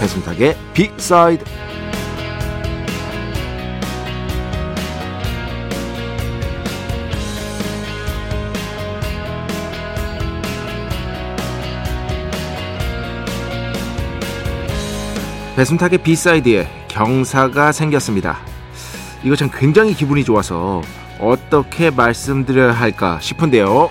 배순탁의 0.00 0.56
빅사이드 0.72 1.44
배순탁의 15.54 15.98
비사이드에 15.98 16.66
경사가 16.88 17.72
생겼습니다. 17.72 18.38
이거 19.22 19.36
참 19.36 19.50
굉장히 19.52 19.92
기분이 19.92 20.24
좋아서 20.24 20.80
어떻게 21.18 21.90
말씀드려야 21.90 22.72
할까 22.72 23.18
싶은데요. 23.20 23.90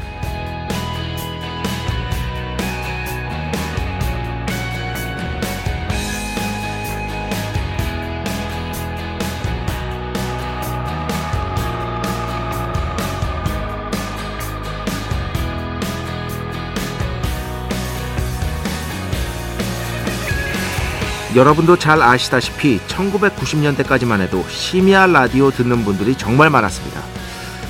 여러분도 21.35 21.77
잘 21.77 22.01
아시다시피 22.01 22.79
1990년대까지만 22.87 24.19
해도 24.21 24.43
심야 24.49 25.05
라디오 25.05 25.51
듣는 25.51 25.85
분들이 25.85 26.15
정말 26.15 26.49
많았습니다. 26.49 27.01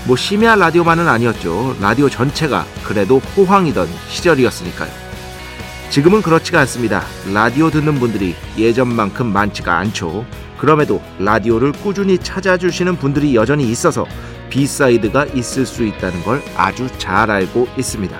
뭐 0.05 0.15
심야 0.15 0.55
라디오만은 0.55 1.09
아니었죠. 1.09 1.75
라디오 1.81 2.09
전체가 2.09 2.65
그래도 2.83 3.17
호황이던 3.17 3.89
시절이었으니까요. 4.07 4.89
지금은 5.89 6.21
그렇지가 6.21 6.61
않습니다. 6.61 7.03
라디오 7.33 7.69
듣는 7.69 7.99
분들이 7.99 8.33
예전만큼 8.57 9.25
많지가 9.27 9.77
않죠. 9.77 10.25
그럼에도 10.57 11.01
라디오를 11.19 11.73
꾸준히 11.73 12.17
찾아주시는 12.17 12.95
분들이 12.95 13.35
여전히 13.35 13.69
있어서 13.69 14.05
B 14.49 14.60
side가 14.60 15.25
있을 15.33 15.65
수 15.65 15.85
있다는 15.85 16.23
걸 16.23 16.41
아주 16.55 16.87
잘 16.97 17.29
알고 17.29 17.67
있습니다. 17.77 18.17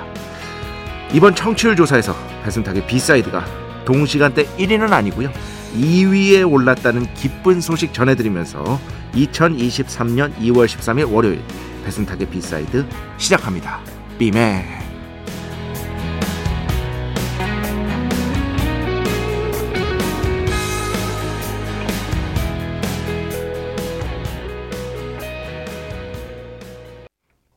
이번 1.13 1.33
청취율 1.33 1.75
조사에서 1.77 2.13
배순탁의 2.43 2.85
B 2.88 2.99
side가 2.99 3.68
동시간대 3.85 4.45
1위는 4.58 4.91
아니고요. 4.91 5.31
2위에 5.75 6.49
올랐다는 6.49 7.13
기쁜 7.13 7.61
소식 7.61 7.94
전해드리면서 7.94 8.80
2023년 9.13 10.36
2월 10.38 10.65
13일 10.65 11.11
월요일 11.11 11.42
배순탁의 11.86 12.30
B 12.30 12.41
side 12.41 12.86
시작합니다. 13.17 13.80
B맨 14.17 14.80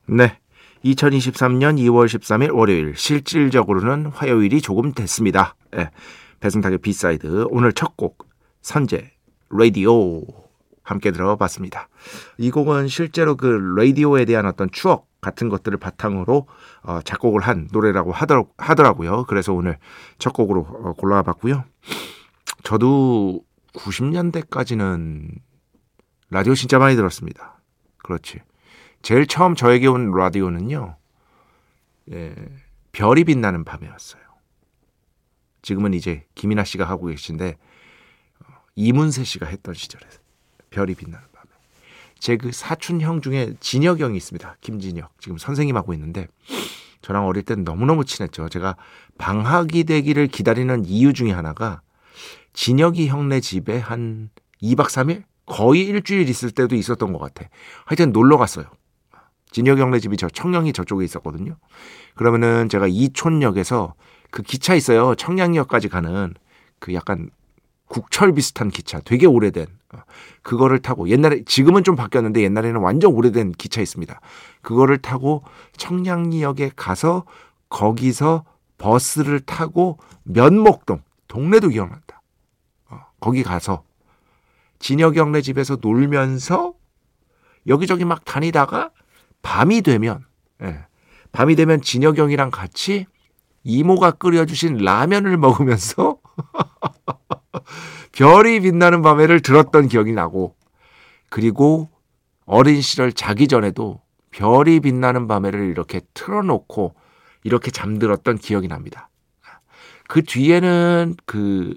네. 0.07 0.39
2023년 0.85 1.79
2월 1.79 2.07
13일 2.07 2.55
월요일 2.55 2.95
실질적으로는 2.97 4.07
화요일이 4.07 4.61
조금 4.61 4.93
됐습니다. 4.93 5.55
네. 5.71 5.91
배순탁의 6.43 6.79
B 6.79 6.92
side 6.92 7.47
오늘 7.51 7.73
첫 7.73 7.97
곡 7.97 8.29
선제 8.63 9.13
라디오 9.51 10.23
함께 10.83 11.13
들어봤습니다. 11.13 11.89
이 12.39 12.51
곡은 12.51 12.89
실제로 12.89 13.37
그 13.37 13.47
라디오에 13.47 14.25
대한 14.25 14.47
어떤 14.47 14.69
추억 14.73 15.09
같은 15.21 15.49
것들을 15.49 15.79
바탕으로 15.79 16.49
어, 16.83 17.01
작곡을 17.05 17.43
한 17.43 17.69
노래라고 17.71 18.11
하더, 18.11 18.47
하더라고요. 18.59 19.25
그래서 19.27 19.53
오늘 19.53 19.79
첫 20.19 20.33
곡으로 20.33 20.63
어, 20.63 20.93
골라봤고요. 20.95 21.63
저도 22.65 23.41
90년대까지는 23.75 25.29
라디오 26.31 26.55
진짜 26.57 26.81
많이 26.81 26.97
들었습니다. 26.97 27.61
그렇지. 27.99 28.41
제일 29.03 29.29
처음 29.29 29.55
저에게 29.55 29.87
온 29.87 30.11
라디오는요. 30.11 30.97
예, 32.13 32.35
별이 32.91 33.23
빛나는 33.23 33.63
밤이었어요. 33.65 34.23
지금은 35.63 35.95
이제 35.95 36.25
김이나 36.35 36.65
씨가 36.65 36.85
하고 36.85 37.07
계신데 37.07 37.57
어, 38.41 38.53
이문세 38.75 39.25
씨가 39.25 39.47
했던 39.47 39.75
시절에 39.75 40.05
별이 40.71 40.95
빛나는 40.95 41.27
밤에 41.33 41.49
제 42.19 42.37
그 42.37 42.53
사촌 42.53 43.01
형 43.01 43.21
중에 43.21 43.55
진혁 43.61 44.01
형이 44.01 44.17
있습니다. 44.17 44.57
김진혁 44.61 45.13
지금 45.21 45.39
선생님 45.39 45.77
하고 45.77 45.93
있는데 45.95 46.29
저랑 47.03 47.27
어릴 47.27 47.43
땐 47.43 47.65
너무너무 47.65 48.05
친했죠. 48.05 48.49
제가 48.49 48.77
방학이 49.19 49.85
되기를 49.85 50.29
기다리는 50.29 50.85
이유 50.85 51.13
중에 51.13 51.33
하나가 51.33 51.81
진혁이 52.53 53.09
형네 53.09 53.41
집에 53.41 53.79
한 53.79 54.31
2박 54.63 54.87
3일 54.87 55.25
거의 55.47 55.83
일주일 55.83 56.29
있을 56.29 56.53
때도 56.53 56.77
있었던 56.77 57.13
것 57.13 57.19
같아. 57.19 57.49
하여튼 57.85 58.13
놀러 58.13 58.37
갔어요. 58.37 58.67
진혁이 59.51 59.81
형네 59.81 59.99
집이 59.99 60.17
저 60.17 60.29
청량리 60.29 60.73
저쪽에 60.73 61.05
있었거든요. 61.05 61.57
그러면은 62.15 62.69
제가 62.69 62.87
이촌역에서 62.87 63.95
그 64.33 64.43
기차 64.43 64.75
있어요. 64.75 65.15
청량역까지 65.15 65.89
가는 65.89 66.35
그 66.81 66.95
약간 66.95 67.31
국철 67.87 68.33
비슷한 68.33 68.71
기차, 68.71 68.99
되게 69.01 69.27
오래된 69.27 69.67
어, 69.93 69.99
그거를 70.41 70.79
타고 70.81 71.11
옛날에 71.11 71.45
지금은 71.45 71.85
좀 71.85 71.95
바뀌었는데 71.95 72.43
옛날에는 72.43 72.81
완전 72.81 73.13
오래된 73.13 73.53
기차 73.53 73.83
있습니다. 73.83 74.19
그거를 74.63 74.97
타고 74.99 75.45
청량리역에 75.77 76.73
가서 76.75 77.27
거기서 77.69 78.45
버스를 78.79 79.41
타고 79.41 79.99
면목동 80.25 81.03
동네도 81.29 81.69
기억난다. 81.69 82.23
어, 82.89 83.01
거기 83.21 83.43
가서 83.43 83.85
진혁이 84.79 85.19
형네 85.19 85.43
집에서 85.43 85.77
놀면서 85.81 86.73
여기저기 87.67 88.07
막 88.07 88.25
다니다가 88.25 88.91
밤이 89.43 89.83
되면 89.83 90.25
예, 90.63 90.87
밤이 91.33 91.55
되면 91.55 91.83
진혁이 91.83 92.19
형이랑 92.19 92.51
같이 92.51 93.07
이모가 93.65 94.13
끓여주신 94.13 94.79
라면을 94.79 95.37
먹으면서 95.37 96.19
별이 98.13 98.61
빛나는 98.61 99.03
밤에를 99.03 99.41
들었던 99.41 99.89
기억이 99.89 100.13
나고 100.13 100.57
그리고 101.29 101.91
어린 102.45 102.81
시절 102.81 103.13
자기 103.13 103.49
전에도 103.49 104.01
별이 104.31 104.81
빛나는 104.81 105.29
밤에를 105.29 105.69
이렇게 105.69 106.01
틀어놓고 106.15 106.95
이렇게 107.45 107.71
잠들었던 107.71 108.39
기억이 108.39 108.69
납니다. 108.69 109.09
그 110.09 110.23
뒤에는 110.23 111.17
그 111.25 111.75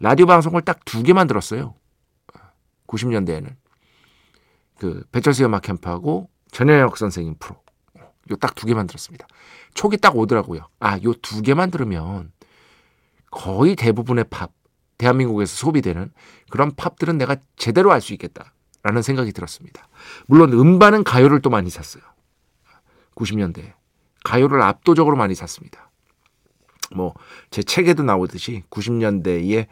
라디오 0.00 0.26
방송을 0.26 0.62
딱 0.62 0.80
두 0.84 1.02
개만 1.02 1.26
들었어요. 1.26 1.74
90년대에는 2.86 3.54
그 4.78 5.04
배철수 5.12 5.44
음악 5.44 5.62
캠프하고 5.62 6.30
전현혁 6.50 6.96
선생님 6.96 7.36
프로 7.38 7.56
요 8.30 8.36
딱 8.36 8.54
두 8.54 8.66
개만 8.66 8.86
들었습니다. 8.86 9.26
촉이 9.74 9.96
딱 9.98 10.16
오더라고요. 10.16 10.68
아, 10.80 10.98
요 11.04 11.14
두 11.14 11.42
개만 11.42 11.70
들으면 11.70 12.32
거의 13.30 13.76
대부분의 13.76 14.24
팝, 14.30 14.50
대한민국에서 14.98 15.54
소비되는 15.56 16.12
그런 16.50 16.74
팝들은 16.74 17.18
내가 17.18 17.36
제대로 17.56 17.92
알 17.92 18.00
수 18.00 18.12
있겠다라는 18.14 19.02
생각이 19.02 19.32
들었습니다. 19.32 19.88
물론 20.26 20.52
음반은 20.52 21.04
가요를 21.04 21.40
또 21.40 21.50
많이 21.50 21.70
샀어요. 21.70 22.02
90년대 23.14 23.72
가요를 24.24 24.62
압도적으로 24.62 25.16
많이 25.16 25.34
샀습니다. 25.34 25.90
뭐 26.94 27.14
제 27.50 27.62
책에도 27.62 28.02
나오듯이 28.02 28.62
90년대에 28.70 29.66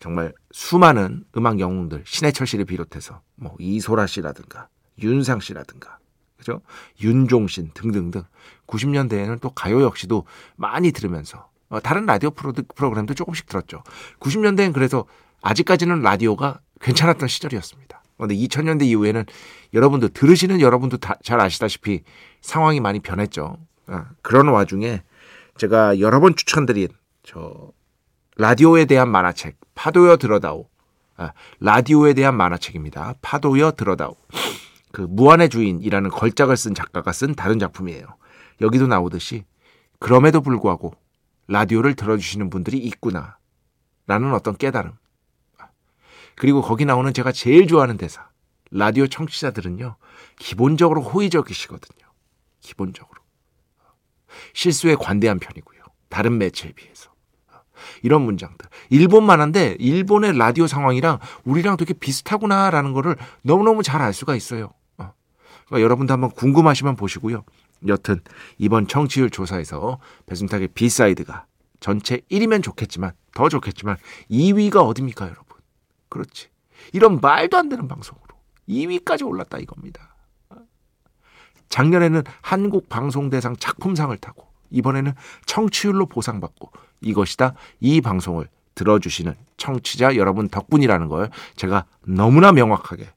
정말 0.00 0.32
수많은 0.52 1.24
음악 1.36 1.60
영웅들 1.60 2.02
신해철 2.06 2.46
씨를 2.46 2.64
비롯해서 2.64 3.20
뭐 3.36 3.54
이소라 3.58 4.06
씨라든가 4.06 4.68
윤상 5.02 5.40
씨라든가 5.40 5.98
그죠? 6.44 6.60
윤종신 7.00 7.70
등등등 7.72 8.22
90년대에는 8.66 9.40
또 9.40 9.50
가요 9.50 9.82
역시도 9.82 10.26
많이 10.56 10.92
들으면서 10.92 11.48
어, 11.70 11.80
다른 11.80 12.04
라디오 12.04 12.30
프로, 12.30 12.52
프로그램도 12.52 13.14
조금씩 13.14 13.46
들었죠. 13.46 13.82
90년대엔 14.20 14.74
그래서 14.74 15.06
아직까지는 15.40 16.02
라디오가 16.02 16.60
괜찮았던 16.80 17.28
시절이었습니다. 17.28 18.02
그런데 18.16 18.36
2000년대 18.36 18.84
이후에는 18.84 19.24
여러분들 19.72 20.10
들으시는 20.10 20.60
여러분도 20.60 20.98
잘 21.22 21.40
아시다시피 21.40 22.02
상황이 22.42 22.78
많이 22.78 23.00
변했죠. 23.00 23.56
아, 23.86 24.06
그런 24.22 24.48
와중에 24.48 25.02
제가 25.56 25.98
여러 26.00 26.20
번 26.20 26.36
추천드린 26.36 26.88
저 27.22 27.72
라디오에 28.36 28.84
대한 28.84 29.08
만화책 29.08 29.56
파도여 29.74 30.18
들어다오. 30.18 30.68
아, 31.16 31.32
라디오에 31.60 32.12
대한 32.12 32.36
만화책입니다. 32.36 33.14
파도여 33.22 33.72
들어다오. 33.72 34.16
그 34.94 35.02
무한의 35.02 35.48
주인이라는 35.48 36.08
걸작을 36.08 36.56
쓴 36.56 36.72
작가가 36.72 37.10
쓴 37.10 37.34
다른 37.34 37.58
작품이에요. 37.58 38.06
여기도 38.60 38.86
나오듯이 38.86 39.44
그럼에도 39.98 40.40
불구하고 40.40 40.94
라디오를 41.48 41.94
들어주시는 41.94 42.48
분들이 42.48 42.78
있구나. 42.78 43.36
라는 44.06 44.32
어떤 44.32 44.56
깨달음. 44.56 44.92
그리고 46.36 46.62
거기 46.62 46.84
나오는 46.84 47.12
제가 47.12 47.32
제일 47.32 47.66
좋아하는 47.66 47.96
대사. 47.96 48.28
라디오 48.70 49.08
청취자들은요, 49.08 49.96
기본적으로 50.38 51.02
호의적이시거든요. 51.02 52.06
기본적으로. 52.60 53.20
실수에 54.52 54.94
관대한 54.94 55.40
편이고요. 55.40 55.82
다른 56.08 56.38
매체에 56.38 56.70
비해서. 56.70 57.10
이런 58.02 58.22
문장들. 58.22 58.68
일본만 58.90 59.40
한데 59.40 59.76
일본의 59.80 60.38
라디오 60.38 60.68
상황이랑 60.68 61.18
우리랑 61.42 61.78
되게 61.78 61.94
비슷하구나라는 61.94 62.92
거를 62.92 63.16
너무너무 63.42 63.82
잘 63.82 64.00
알 64.00 64.12
수가 64.12 64.36
있어요. 64.36 64.72
어. 65.64 65.68
그러니까 65.68 65.84
여러분도 65.84 66.12
한번 66.12 66.30
궁금하시면 66.30 66.96
보시고요. 66.96 67.44
여튼 67.86 68.20
이번 68.58 68.86
청취율 68.86 69.30
조사에서 69.30 69.98
배순탁의 70.26 70.68
B 70.68 70.79
side가 70.79 71.46
전체 71.80 72.18
1위면 72.30 72.62
좋겠지만 72.62 73.12
더 73.34 73.48
좋겠지만 73.48 73.96
2위가 74.30 74.86
어딥니까 74.86 75.26
여러분? 75.26 75.58
그렇지. 76.08 76.48
이런 76.92 77.20
말도 77.20 77.56
안 77.56 77.68
되는 77.68 77.88
방송으로 77.88 78.26
2위까지 78.68 79.26
올랐다 79.26 79.58
이겁니다. 79.58 80.14
작년에는 81.68 82.22
한국 82.40 82.88
방송대상 82.88 83.56
작품상을 83.56 84.16
타고 84.18 84.46
이번에는 84.70 85.12
청취율로 85.46 86.06
보상받고 86.06 86.70
이것이 87.00 87.40
다 87.40 87.54
이 87.80 88.00
방송을 88.00 88.48
들어주시는 88.74 89.34
청취자 89.56 90.16
여러분 90.16 90.48
덕분이라는 90.48 91.08
걸 91.08 91.30
제가 91.56 91.84
너무나 92.06 92.52
명확하게 92.52 93.08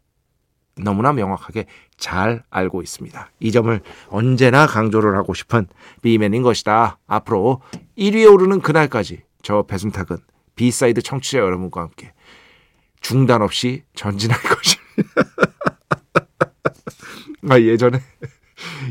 너무나 0.79 1.13
명확하게 1.13 1.65
잘 1.97 2.43
알고 2.49 2.81
있습니다. 2.81 3.31
이 3.39 3.51
점을 3.51 3.81
언제나 4.09 4.67
강조를 4.67 5.15
하고 5.15 5.33
싶은 5.33 5.67
B맨인 6.01 6.43
것이다. 6.43 6.99
앞으로 7.07 7.61
1위에 7.97 8.31
오르는 8.31 8.61
그날까지 8.61 9.23
저 9.41 9.63
배순탁은 9.63 10.17
B 10.55 10.64
side 10.64 11.01
청취자 11.01 11.39
여러분과 11.39 11.81
함께 11.81 12.13
중단 13.01 13.41
없이 13.41 13.83
전진할 13.95 14.37
것입니다. 14.43 14.87
아, 17.49 17.59
예전에, 17.59 18.01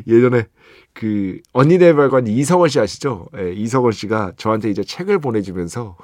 예전에 0.06 0.47
그 0.94 1.41
언니네 1.53 1.93
이발관 1.93 2.26
이석원 2.26 2.70
씨 2.71 2.81
아시죠? 2.81 3.29
예, 3.37 3.53
이석원 3.53 3.93
씨가 3.93 4.32
저한테 4.37 4.71
이제 4.71 4.82
책을 4.82 5.19
보내주면서 5.19 5.97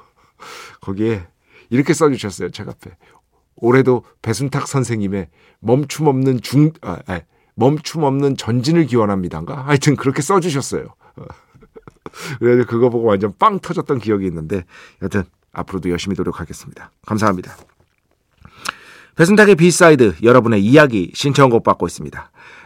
거기에 0.83 1.27
이렇게 1.71 1.95
써주셨어요. 1.95 2.51
책 2.51 2.69
앞에. 2.69 2.91
올해도 3.57 4.05
배순탁 4.23 4.67
선생님의 4.67 5.29
멈춤 5.61 6.07
없는 6.07 6.41
중, 6.41 6.73
아, 6.83 6.99
아, 7.07 7.21
멈춤 7.55 8.03
없는 8.03 8.37
전진을 8.37 8.87
기원합니다인가? 8.87 9.67
하여튼 9.67 9.97
그렇게 9.97 10.23
써주셨어요. 10.23 10.87
그래서 12.39 12.67
그거 12.67 12.91
보고 12.91 13.07
완전 13.07 13.33
빵 13.39 13.61
터졌던 13.61 13.99
기억이 13.99 14.27
있는데, 14.27 14.65
여튼 15.03 15.25
앞으로도 15.53 15.91
열심히 15.91 16.17
노력하겠습니다. 16.17 16.91
감사합니다. 17.07 17.57
배순탁의 19.17 19.57
B 19.57 19.69
side 19.69 20.17
여러분의 20.23 20.65
이야기 20.65 21.11
신청곡 21.15 21.63
받고 21.65 21.87
있습니다. 21.87 22.31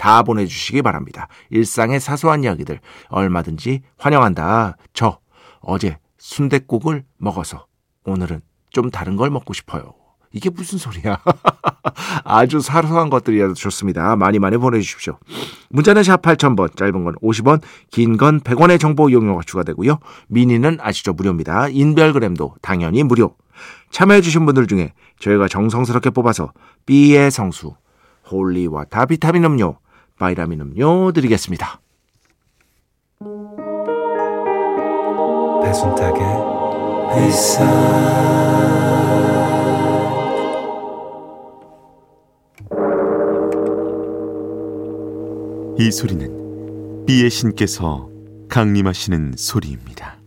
다 0.00 0.22
보내주시기 0.22 0.80
바랍니다. 0.80 1.28
일상의 1.50 2.00
사소한 2.00 2.42
이야기들 2.42 2.80
얼마든지 3.10 3.82
환영한다. 3.98 4.78
저 4.94 5.18
어제 5.60 5.98
순댓국을 6.16 7.04
먹어서 7.18 7.66
오늘은 8.06 8.40
좀 8.70 8.90
다른 8.90 9.16
걸 9.16 9.28
먹고 9.28 9.52
싶어요. 9.52 9.92
이게 10.32 10.48
무슨 10.48 10.78
소리야? 10.78 11.18
아주 12.24 12.60
사소한 12.60 13.10
것들이라도 13.10 13.52
좋습니다. 13.54 14.16
많이 14.16 14.38
많이 14.38 14.56
보내주십시오. 14.56 15.18
문자는 15.68 16.02
샵 16.02 16.22
8000번, 16.22 16.76
짧은 16.76 17.04
건 17.04 17.14
50원, 17.16 17.60
긴 17.90 18.16
건 18.16 18.40
100원의 18.40 18.80
정보 18.80 19.10
이용료가 19.10 19.42
추가되고요. 19.44 19.98
미니는 20.28 20.78
아시죠? 20.80 21.12
무료입니다. 21.12 21.68
인별그램도 21.68 22.54
당연히 22.62 23.02
무료. 23.02 23.34
참여해주신 23.90 24.46
분들 24.46 24.66
중에 24.66 24.94
저희가 25.18 25.46
정성스럽게 25.48 26.08
뽑아서 26.10 26.52
B의 26.86 27.30
성수, 27.30 27.74
holy 28.30 28.64
water 28.64 29.06
비타민 29.06 29.44
음료, 29.44 29.76
바이라민 30.20 30.60
음료 30.60 31.12
드리겠습니다. 31.12 31.80
배순탁의 35.62 36.20
회사 37.16 37.64
이 45.78 45.90
소리는 45.90 47.06
비의 47.06 47.30
신께서 47.30 48.10
강림하시는 48.50 49.32
소리입니다. 49.38 50.18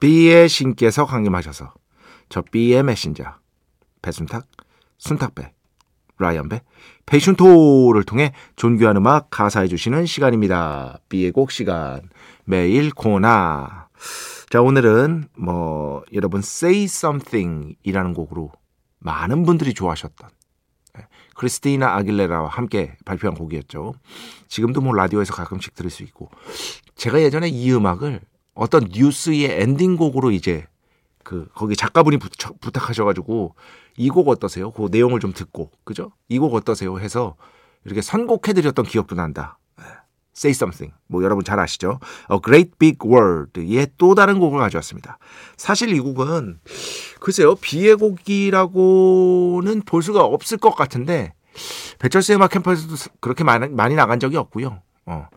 B의 0.00 0.48
신께서 0.48 1.04
강림하셔서 1.04 1.83
저 2.34 2.42
B의 2.42 2.82
메신저 2.82 3.22
배순탁, 4.02 4.48
순탁배, 4.98 5.52
라이언배, 6.18 6.62
패션토를 7.06 8.02
통해 8.02 8.32
존귀한 8.56 8.96
음악 8.96 9.30
가사해 9.30 9.68
주시는 9.68 10.06
시간입니다. 10.06 10.98
B의 11.08 11.30
곡 11.30 11.52
시간 11.52 12.10
매일 12.44 12.90
코나 12.90 13.86
자 14.50 14.60
오늘은 14.60 15.28
뭐 15.38 16.02
여러분 16.12 16.40
Say 16.40 16.82
Something 16.86 17.76
이라는 17.84 18.14
곡으로 18.14 18.50
많은 18.98 19.44
분들이 19.44 19.72
좋아하셨던 19.72 20.28
예, 20.98 21.06
크리스티나 21.36 21.94
아길레라와 21.94 22.48
함께 22.48 22.96
발표한 23.04 23.36
곡이었죠. 23.36 23.94
지금도 24.48 24.80
뭐 24.80 24.92
라디오에서 24.92 25.34
가끔씩 25.34 25.76
들을 25.76 25.88
수 25.88 26.02
있고 26.02 26.30
제가 26.96 27.22
예전에 27.22 27.46
이 27.48 27.72
음악을 27.72 28.22
어떤 28.54 28.88
뉴스의 28.92 29.62
엔딩곡으로 29.62 30.32
이제 30.32 30.66
그 31.24 31.48
거기 31.54 31.74
작가분이 31.76 32.18
부, 32.18 32.28
부탁하셔가지고 32.60 33.54
이 33.96 34.08
곡 34.10 34.28
어떠세요? 34.28 34.70
그 34.72 34.88
내용을 34.90 35.20
좀 35.20 35.32
듣고 35.32 35.70
그죠? 35.84 36.12
이 36.28 36.38
곡 36.38 36.54
어떠세요? 36.54 36.98
해서 36.98 37.36
이렇게 37.84 38.00
선곡해드렸던 38.02 38.84
기억도 38.86 39.14
난다. 39.14 39.58
Say 40.36 40.50
Something. 40.50 40.92
뭐 41.06 41.22
여러분 41.22 41.44
잘 41.44 41.60
아시죠? 41.60 42.00
A 42.32 42.38
Great 42.44 42.72
Big 42.78 42.98
World의 43.04 43.86
또 43.98 44.16
다른 44.16 44.40
곡을 44.40 44.58
가져왔습니다. 44.58 45.18
사실 45.56 45.90
이 45.94 46.00
곡은 46.00 46.58
글쎄요 47.20 47.54
비의 47.54 47.94
곡이라고는 47.96 49.82
볼 49.82 50.02
수가 50.02 50.24
없을 50.24 50.58
것 50.58 50.74
같은데 50.74 51.34
배철수 52.00 52.32
음악 52.34 52.50
캠퍼에서도 52.50 52.94
그렇게 53.20 53.44
많이, 53.44 53.68
많이 53.68 53.94
나간 53.94 54.18
적이 54.18 54.38
없고요. 54.38 54.82
어. 55.06 55.28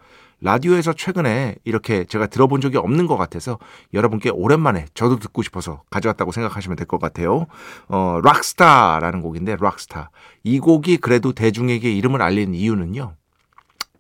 라디오에서 0.42 0.94
최근에 0.94 1.56
이렇게 1.64 2.04
제가 2.06 2.28
들어본 2.28 2.62
적이 2.62 2.78
없는 2.78 3.08
것 3.08 3.18
같아서 3.18 3.58
여러분께 3.94 4.30
오랜만에 4.30 4.86
저도 4.94 5.18
듣고 5.18 5.42
싶어서 5.42 5.82
가져왔다고 5.90 6.32
생각하시면 6.32 6.76
될 6.76 6.86
것 6.88 7.00
같아요. 7.02 7.48
어, 7.88 8.20
락스타라는 8.24 9.22
곡인데 9.22 9.58
락스타. 9.60 10.12
이 10.44 10.60
곡이 10.60 10.98
그래도 10.98 11.34
대중에게 11.34 11.92
이름을 11.92 12.22
알린 12.22 12.54
이유는요. 12.54 13.16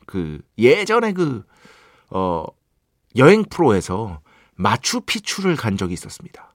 그 0.05 0.39
예전에 0.57 1.13
그 1.13 1.43
어, 2.11 2.45
여행 3.17 3.43
프로에서 3.43 4.21
마추피추를 4.55 5.55
간 5.55 5.75
적이 5.75 5.93
있었습니다. 5.93 6.53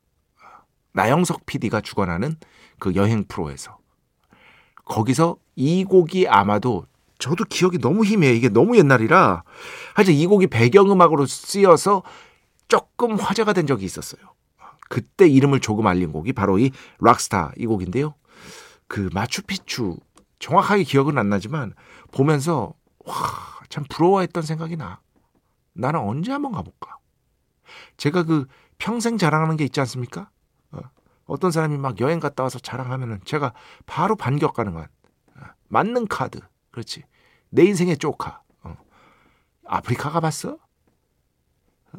나영석 0.92 1.44
PD가 1.46 1.80
주관하는 1.80 2.36
그 2.78 2.94
여행 2.94 3.24
프로에서 3.24 3.78
거기서 4.84 5.36
이 5.56 5.84
곡이 5.84 6.28
아마도 6.28 6.86
저도 7.23 7.45
기억이 7.45 7.79
너무 7.79 8.05
희미해. 8.05 8.35
이게 8.35 8.49
너무 8.49 8.76
옛날이라. 8.76 9.45
하여튼 9.95 10.14
이 10.14 10.26
곡이 10.26 10.49
배경음악으로 10.49 11.26
쓰여서 11.26 12.02
조금 12.67 13.14
화제가 13.14 13.52
된 13.52 13.69
적이 13.69 13.85
있었어요. 13.85 14.21
그때 14.88 15.29
이름을 15.29 15.61
조금 15.61 15.87
알린 15.87 16.11
곡이 16.11 16.33
바로 16.33 16.59
이 16.59 16.73
락스타 16.99 17.52
이 17.57 17.67
곡인데요. 17.67 18.17
그 18.88 19.09
마추픽추 19.14 19.99
정확하게 20.41 20.83
기억은 20.83 21.17
안 21.17 21.29
나지만 21.29 21.75
보면서 22.11 22.75
와, 23.05 23.14
참 23.69 23.85
부러워했던 23.88 24.43
생각이 24.43 24.76
나. 24.76 25.00
나는 25.75 26.00
언제 26.00 26.33
한번 26.33 26.50
가볼까? 26.50 26.99
제가 27.99 28.25
그 28.25 28.47
평생 28.79 29.17
자랑하는 29.17 29.57
게 29.57 29.62
있지 29.62 29.79
않습니까? 29.79 30.29
어. 30.73 31.37
떤 31.38 31.52
사람이 31.52 31.79
막 31.79 32.00
여행 32.00 32.19
갔다 32.19 32.43
와서 32.43 32.59
자랑하면은 32.59 33.21
제가 33.25 33.55
바로 33.87 34.17
반격 34.17 34.55
가능한 34.55 34.88
어, 35.37 35.41
맞는 35.69 36.09
카드. 36.09 36.41
그렇지. 36.73 37.05
내 37.52 37.64
인생의 37.64 37.99
조카. 37.99 38.40
어. 38.62 38.75
아프리카 39.66 40.11
가봤어? 40.11 40.56
어? 41.92 41.99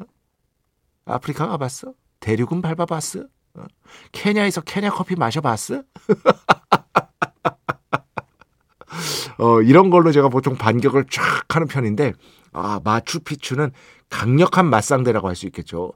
아프리카 1.06 1.46
가봤어? 1.46 1.94
대륙은 2.18 2.60
밟아봤어? 2.60 3.20
어? 3.54 3.64
케냐에서 4.10 4.60
케냐 4.62 4.90
커피 4.90 5.14
마셔봤어? 5.14 5.84
어, 9.38 9.60
이런 9.62 9.90
걸로 9.90 10.10
제가 10.12 10.28
보통 10.28 10.56
반격을 10.56 11.06
쫙 11.10 11.22
하는 11.54 11.66
편인데, 11.68 12.12
아, 12.52 12.80
마추픽추는 12.84 13.70
강력한 14.10 14.68
맞상대라고 14.70 15.28
할 15.28 15.34
수 15.36 15.46
있겠죠. 15.46 15.92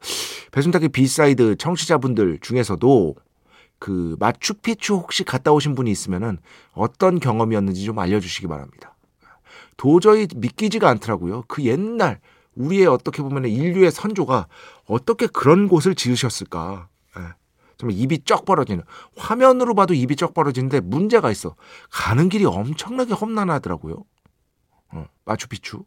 배순탁의 0.52 0.88
B 0.90 1.04
side 1.04 1.56
청취자분들 1.56 2.38
중에서도 2.40 3.14
그 3.78 4.16
마추픽추 4.18 4.94
혹시 4.94 5.24
갔다 5.24 5.52
오신 5.52 5.74
분이 5.74 5.90
있으면은 5.90 6.38
어떤 6.72 7.20
경험이었는지 7.20 7.84
좀 7.84 7.98
알려주시기 7.98 8.48
바랍니다. 8.48 8.94
도저히 9.76 10.26
믿기지가 10.34 10.88
않더라고요. 10.88 11.44
그 11.48 11.64
옛날 11.64 12.20
우리의 12.54 12.86
어떻게 12.86 13.22
보면 13.22 13.44
인류의 13.46 13.90
선조가 13.90 14.48
어떻게 14.86 15.26
그런 15.26 15.68
곳을 15.68 15.94
지으셨을까. 15.94 16.88
예. 17.18 17.22
정말 17.76 17.96
입이 17.96 18.24
쩍 18.24 18.44
벌어지는 18.44 18.82
화면으로 19.16 19.74
봐도 19.74 19.94
입이 19.94 20.16
쩍 20.16 20.34
벌어지는데 20.34 20.80
문제가 20.80 21.30
있어. 21.30 21.54
가는 21.90 22.28
길이 22.28 22.44
엄청나게 22.44 23.14
험난하더라고요. 23.14 24.02
어, 24.92 25.06
마추픽추. 25.24 25.84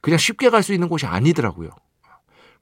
그냥 0.00 0.18
쉽게 0.18 0.48
갈 0.48 0.62
수 0.62 0.72
있는 0.72 0.88
곳이 0.88 1.06
아니더라고요. 1.06 1.70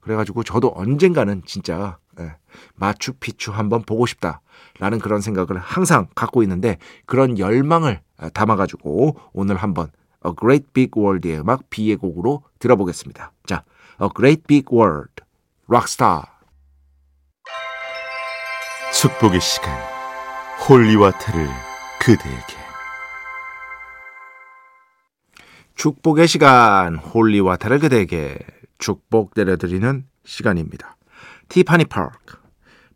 그래가지고 0.01 0.43
저도 0.43 0.73
언젠가는 0.75 1.43
진짜 1.45 1.97
예, 2.19 2.35
마추픽추 2.75 3.51
한번 3.51 3.83
보고 3.83 4.05
싶다라는 4.05 4.99
그런 5.01 5.21
생각을 5.21 5.57
항상 5.59 6.07
갖고 6.15 6.43
있는데 6.43 6.77
그런 7.05 7.37
열망을 7.37 8.01
담아가지고 8.33 9.17
오늘 9.33 9.57
한번 9.57 9.89
A 10.25 10.31
Great 10.39 10.67
Big 10.73 10.91
World의 10.97 11.39
음악 11.39 11.69
비의 11.69 11.95
곡으로 11.97 12.43
들어보겠습니다. 12.59 13.31
자, 13.45 13.63
A 14.01 14.09
Great 14.15 14.43
Big 14.47 14.65
World, 14.71 15.23
Rockstar. 15.67 16.23
축복의 18.93 19.39
시간, 19.41 19.71
holy 20.67 20.92
water를 20.92 21.47
그대에게. 21.99 22.57
축복의 25.75 26.27
시간, 26.27 26.95
holy 26.95 27.21
water를 27.21 27.79
그대에게 27.79 28.39
축복 28.79 29.33
내려드리는 29.35 30.07
시간입니다. 30.23 30.97
티파니 31.49 31.85
파크, 31.85 32.37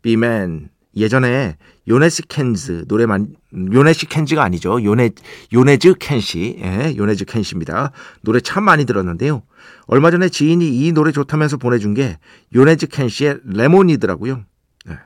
B맨, 0.02 0.70
예전에 0.96 1.56
요네스 1.88 2.24
켄즈 2.28 2.84
노래 2.86 3.06
만 3.06 3.34
요네스 3.54 4.08
켄즈가 4.08 4.42
아니죠. 4.42 4.82
요네 4.82 5.10
요네즈 5.52 5.94
켄시. 5.98 6.58
예, 6.60 6.94
요네즈 6.96 7.24
켄시입니다. 7.24 7.92
노래 8.22 8.40
참 8.40 8.64
많이 8.64 8.84
들었는데요. 8.84 9.42
얼마 9.86 10.10
전에 10.10 10.28
지인이 10.28 10.66
이 10.68 10.92
노래 10.92 11.12
좋다면서 11.12 11.56
보내 11.56 11.78
준 11.78 11.94
게 11.94 12.18
요네즈 12.54 12.88
켄시의 12.88 13.40
레몬이더라고요. 13.44 14.44
예. 14.90 14.98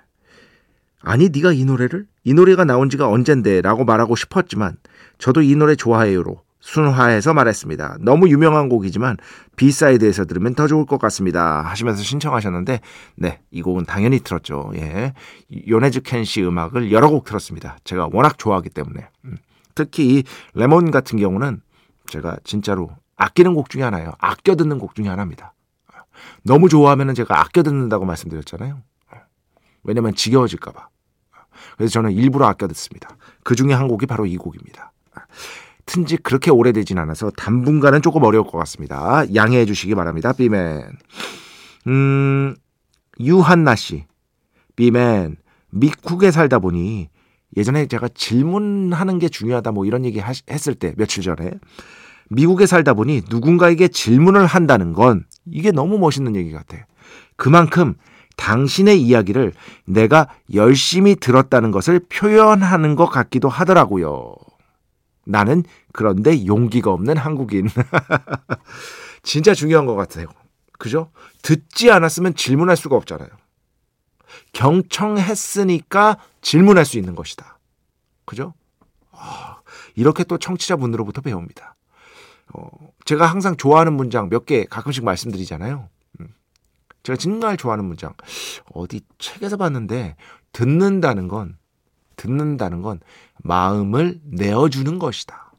아니 1.03 1.29
네가 1.29 1.53
이 1.53 1.65
노래를 1.65 2.07
이 2.25 2.35
노래가 2.35 2.65
나온 2.65 2.91
지가 2.91 3.09
언젠데라고 3.09 3.85
말하고 3.85 4.17
싶었지만 4.17 4.77
저도 5.19 5.43
이 5.43 5.55
노래 5.55 5.77
좋아해요로 5.77 6.43
순화해서 6.67 7.33
말했습니다. 7.33 7.99
너무 8.01 8.29
유명한 8.29 8.69
곡이지만 8.69 9.19
B 9.55 9.63
side에서 9.63 10.25
들으면 10.25 10.57
더 10.57 10.67
좋을 10.67 10.85
것 10.85 10.99
같습니다. 10.99 11.61
하시면서 11.61 12.03
신청하셨는데 12.03 12.81
네, 13.15 13.41
이 13.53 13.63
곡은 13.63 13.85
당연히 13.85 14.19
들었죠. 14.19 14.73
예. 14.75 15.15
요네즈 15.69 16.03
켄시 16.03 16.43
음악을 16.43 16.91
여러 16.91 17.09
곡 17.09 17.25
들었습니다. 17.25 17.79
제가 17.85 18.09
워낙 18.13 18.37
좋아하기 18.37 18.71
때문에. 18.71 19.09
음. 19.27 19.37
특히 19.77 20.09
이 20.09 20.25
레몬 20.55 20.91
같은 20.91 21.21
경우는 21.21 21.61
제가 22.09 22.37
진짜로 22.43 22.91
아끼는 23.17 23.55
곡 23.55 23.71
중에 23.71 23.85
하나예요. 23.85 24.15
아껴 24.19 24.57
듣는 24.57 24.81
곡 24.81 24.97
중에 24.97 25.07
하나입니다. 25.07 25.55
너무 26.43 26.69
좋아하면 26.69 27.15
제가 27.15 27.41
아껴 27.41 27.63
듣는다고 27.63 28.07
말씀드렸잖아요. 28.07 28.83
왜냐면 29.85 30.17
지겨워질까봐. 30.17 30.89
그래서 31.77 31.93
저는 31.93 32.11
일부러 32.11 32.47
아껴 32.47 32.67
듣습니다. 32.67 33.17
그 33.45 33.55
중에 33.55 33.73
한 33.73 33.87
곡이 33.87 34.07
바로 34.07 34.27
이 34.27 34.37
곡입니다. 34.37 34.91
튼 35.87 36.05
지 36.05 36.17
그렇게 36.17 36.51
오래되진 36.51 36.99
않아서 36.99 37.31
당분간은 37.31 38.03
조금 38.03 38.23
어려울 38.25 38.45
것 38.45 38.59
같습니다. 38.59 39.25
양해해 39.35 39.65
주시기 39.65 39.95
바랍니다. 39.95 40.33
비맨. 40.33 40.83
음, 41.87 42.55
유한나 43.21 43.77
씨. 43.77 44.05
비맨. 44.75 45.37
미국에 45.71 46.31
살다 46.31 46.59
보니 46.59 47.09
예전에 47.57 47.87
제가 47.87 48.09
질문하는 48.15 49.19
게 49.19 49.29
중요하다 49.29 49.73
뭐 49.73 49.87
이런 49.87 50.05
얘기 50.05 50.21
했을 50.21 50.75
때 50.75 50.93
며칠 50.97 51.23
전에 51.23 51.53
미국에 52.29 52.67
살다 52.67 52.95
보니 52.95 53.23
누군가에게 53.31 53.89
질문을 53.89 54.47
한다는 54.47 54.93
건 54.93 55.25
이게 55.47 55.71
너무 55.71 55.99
멋있는 55.99 56.35
얘기 56.37 56.53
같아. 56.53 56.77
그만큼 57.37 57.95
당신의 58.37 59.01
이야기를 59.01 59.53
내가 59.87 60.29
열심히 60.53 61.15
들었다는 61.17 61.71
것을 61.71 62.01
표현하는 62.01 62.97
것 62.97 63.07
같기도 63.07 63.49
하더라고요. 63.49 64.35
나는 65.27 65.65
그런데 65.93 66.47
용기가 66.47 66.93
없는 66.93 67.17
한국인. 67.17 67.69
진짜 69.23 69.55
중요한 69.55 69.85
것 69.87 69.95
같아요. 69.97 70.29
그죠? 70.79 71.11
듣지 71.43 71.91
않았으면 71.91 72.35
질문할 72.35 72.77
수가 72.77 72.97
없잖아요. 72.97 73.29
경청했으니까 74.53 76.19
질문할 76.41 76.85
수 76.85 76.99
있는 76.99 77.15
것이다. 77.15 77.59
그죠? 78.25 78.55
아, 79.11 79.61
이렇게 79.95 80.25
또 80.25 80.39
청취자분으로부터 80.39 81.21
배웁니다. 81.23 81.77
어, 82.55 82.69
제가 83.05 83.27
항상 83.27 83.57
좋아하는 83.57 83.93
문장 83.95 84.29
몇 84.29 84.47
개 84.47 84.65
가끔씩 84.65 85.05
말씀드리잖아요. 85.05 85.89
음. 86.21 86.29
제가 87.03 87.17
정말 87.17 87.57
좋아하는 87.57 87.85
문장. 87.85 88.15
어디 88.73 89.01
책에서 89.19 89.57
봤는데, 89.57 90.17
듣는다는 90.53 91.29
건 91.29 91.57
듣는다는 92.17 92.83
건 92.83 93.01
마음을 93.39 94.21
내어주는 94.25 94.99
것이다. 94.99 95.53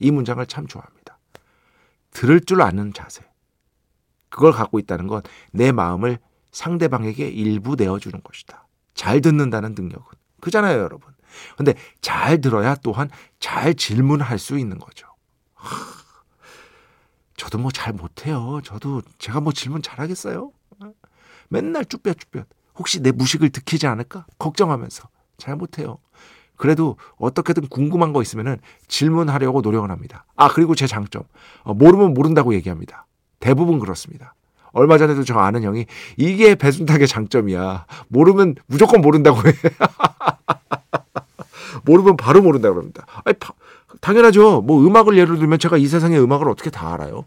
이 0.00 0.10
문장을 0.10 0.44
참 0.46 0.66
좋아합니다. 0.66 1.18
들을 2.10 2.40
줄 2.40 2.62
아는 2.62 2.92
자세. 2.92 3.22
그걸 4.28 4.52
갖고 4.52 4.78
있다는 4.78 5.06
건 5.06 5.22
내 5.52 5.72
마음을 5.72 6.18
상대방에게 6.52 7.28
일부 7.28 7.74
내어주는 7.76 8.20
것이다. 8.22 8.66
잘 8.94 9.20
듣는다는 9.20 9.74
능력은. 9.74 10.06
그잖아요, 10.40 10.78
여러분. 10.80 11.12
근데 11.56 11.74
잘 12.00 12.40
들어야 12.40 12.74
또한 12.76 13.10
잘 13.38 13.74
질문할 13.74 14.38
수 14.38 14.58
있는 14.58 14.78
거죠. 14.78 15.06
저도 17.36 17.58
뭐 17.58 17.70
잘 17.70 17.92
못해요. 17.92 18.60
저도 18.64 19.02
제가 19.18 19.40
뭐 19.40 19.52
질문 19.52 19.82
잘하겠어요? 19.82 20.50
맨날 21.48 21.84
쭈뼛쭈뼛. 21.84 22.44
혹시 22.78 23.00
내 23.00 23.10
무식을 23.10 23.50
들키지 23.50 23.86
않을까? 23.86 24.26
걱정하면서 24.38 25.08
잘 25.36 25.56
못해요. 25.56 25.98
그래도 26.56 26.96
어떻게든 27.18 27.68
궁금한 27.68 28.12
거 28.12 28.22
있으면은 28.22 28.58
질문하려고 28.88 29.60
노력을 29.60 29.88
합니다. 29.90 30.24
아, 30.36 30.48
그리고 30.48 30.74
제 30.74 30.86
장점. 30.86 31.22
어, 31.62 31.74
모르면 31.74 32.14
모른다고 32.14 32.54
얘기합니다. 32.54 33.06
대부분 33.40 33.78
그렇습니다. 33.78 34.34
얼마 34.72 34.98
전에도 34.98 35.24
저 35.24 35.38
아는 35.38 35.62
형이 35.62 35.86
이게 36.16 36.54
배순탁의 36.54 37.08
장점이야. 37.08 37.86
모르면 38.08 38.56
무조건 38.66 39.00
모른다고 39.00 39.38
해. 39.48 39.52
모르면 41.84 42.16
바로 42.16 42.42
모른다고 42.42 42.78
합니다. 42.78 43.06
아니, 43.24 43.36
당연하죠. 44.00 44.62
뭐 44.62 44.84
음악을 44.84 45.16
예를 45.16 45.38
들면 45.38 45.58
제가 45.58 45.78
이 45.78 45.86
세상의 45.86 46.20
음악을 46.20 46.48
어떻게 46.48 46.70
다 46.70 46.92
알아요? 46.92 47.24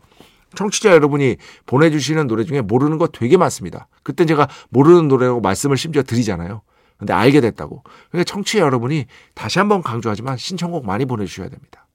청취자 0.55 0.91
여러분이 0.91 1.37
보내주시는 1.65 2.27
노래 2.27 2.43
중에 2.43 2.61
모르는 2.61 2.97
거 2.97 3.07
되게 3.07 3.37
많습니다. 3.37 3.87
그때 4.03 4.25
제가 4.25 4.47
모르는 4.69 5.07
노래라고 5.07 5.41
말씀을 5.41 5.77
심지어 5.77 6.03
드리잖아요. 6.03 6.61
근데 6.97 7.13
알게 7.13 7.41
됐다고. 7.41 7.83
그러니까 8.09 8.31
청취자 8.31 8.59
여러분이 8.59 9.05
다시 9.33 9.59
한번 9.59 9.81
강조하지만 9.81 10.37
신청곡 10.37 10.85
많이 10.85 11.05
보내주셔야 11.05 11.49
됩니다. 11.49 11.87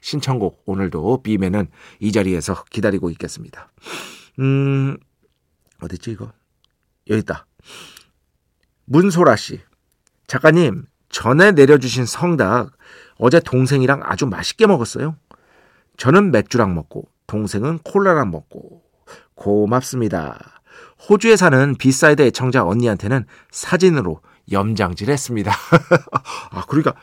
신청곡 0.00 0.62
오늘도 0.66 1.22
B맨은 1.22 1.68
이 2.00 2.12
자리에서 2.12 2.64
기다리고 2.70 3.10
있겠습니다. 3.10 3.70
음, 4.38 4.96
어딨지 5.82 6.12
이거? 6.12 6.32
여기 7.10 7.20
있다. 7.20 7.46
문소라 8.86 9.36
씨. 9.36 9.60
작가님, 10.26 10.86
전에 11.08 11.52
내려주신 11.52 12.06
성닭 12.06 12.72
어제 13.18 13.40
동생이랑 13.40 14.00
아주 14.04 14.26
맛있게 14.26 14.66
먹었어요. 14.66 15.16
저는 15.96 16.30
맥주랑 16.30 16.74
먹고 16.74 17.08
동생은 17.28 17.78
콜라랑 17.84 18.32
먹고 18.32 18.82
고맙습니다. 19.34 20.60
호주에 21.08 21.36
사는 21.36 21.76
B 21.76 21.85
side 21.85 22.22
애청자 22.22 22.64
언니한테는 22.64 23.24
사진으로 23.50 24.20
염장질했습니다. 24.50 25.52
아 26.50 26.64
그러니까 26.66 26.96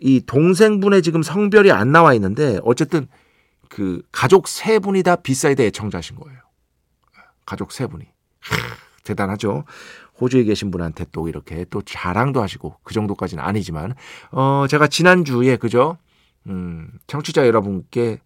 이 0.00 0.20
동생분의 0.26 1.02
지금 1.02 1.22
성별이 1.22 1.70
안 1.70 1.92
나와 1.92 2.14
있는데 2.14 2.58
어쨌든 2.64 3.06
그 3.68 4.02
가족 4.10 4.48
세 4.48 4.78
분이 4.78 5.02
다 5.02 5.16
B 5.16 5.25
side 5.25 5.62
애청자신 5.62 6.16
거예요. 6.16 6.40
가족 7.46 7.72
세 7.72 7.86
분이 7.86 8.06
대단하죠. 9.04 9.64
호주에 10.20 10.44
계신 10.44 10.70
분한테 10.70 11.06
또 11.12 11.28
이렇게 11.28 11.66
또 11.70 11.82
자랑도 11.82 12.42
하시고 12.42 12.76
그 12.82 12.94
정도까지는 12.94 13.44
아니지만 13.44 13.94
어 14.30 14.66
제가 14.68 14.86
지난 14.86 15.24
주에 15.24 15.56
그죠 15.56 15.98
음 16.46 16.90
청취자 17.06 17.46
여러분께 17.46 18.20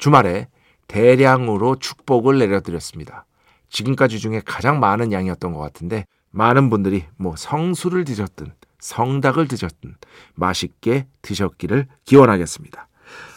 주말에 0.00 0.48
대량으로 0.88 1.76
축복을 1.76 2.38
내려드렸습니다. 2.38 3.26
지금까지 3.68 4.18
중에 4.18 4.42
가장 4.44 4.80
많은 4.80 5.12
양이었던 5.12 5.52
것 5.52 5.60
같은데 5.60 6.06
많은 6.32 6.70
분들이 6.70 7.04
뭐 7.16 7.36
성수를 7.36 8.04
드셨든 8.04 8.52
성닭을 8.80 9.46
드셨든 9.46 9.94
맛있게 10.34 11.06
드셨기를 11.22 11.86
기원하겠습니다. 12.04 12.88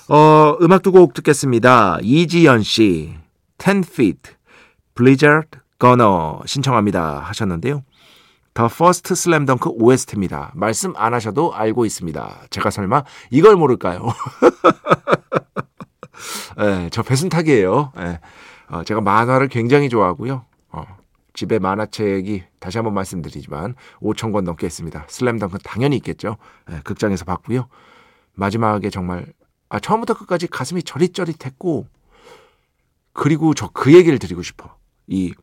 어, 0.10 0.58
음악 0.62 0.82
두 0.82 0.92
곡 0.92 1.14
듣겠습니다. 1.14 1.98
이지연 2.02 2.64
씨, 2.64 3.14
10 3.60 3.84
feet, 3.86 4.36
Blizzard 4.96 5.50
Gunner 5.80 6.40
신청합니다 6.46 7.20
하셨는데요. 7.20 7.84
The 8.54 8.70
First 8.72 9.14
Slam 9.14 9.46
Dunk 9.46 9.70
OST입니다. 9.74 10.52
말씀 10.56 10.94
안 10.96 11.14
하셔도 11.14 11.54
알고 11.54 11.86
있습니다. 11.86 12.48
제가 12.52 12.70
설마 12.70 13.04
이걸 13.32 13.56
모를까요? 13.56 14.08
네, 16.58 16.90
저 16.92 17.04
배순탁이에요. 17.04 17.92
네, 17.96 18.20
어, 18.70 18.84
제가 18.84 19.02
만화를 19.02 19.48
굉장히 19.48 19.90
좋아하고요. 19.90 20.46
어, 20.70 20.86
집에 21.34 21.60
만화책이 21.60 22.44
다시 22.60 22.78
한번 22.78 22.94
말씀드리지만 22.94 23.76
5천 24.02 24.32
권 24.34 24.44
넘게 24.44 24.68
있습니다. 24.68 25.06
슬램덩크 25.08 25.60
당연히 25.64 25.96
있겠죠. 25.98 26.38
네, 26.70 26.80
극장에서 26.84 27.26
봤고요. 27.26 27.68
마지막에 28.36 28.90
정말 28.90 29.26
아, 29.70 29.80
처음부터 29.80 30.14
끝까지 30.16 30.48
가슴이 30.48 30.84
저릿저릿했고 30.84 31.88
그리고 33.14 33.54
저 33.54 33.70
그 33.74 33.94
얘기를 33.94 34.18
드리고 34.20 34.42
싶어. 34.44 34.76
이, 35.08 35.34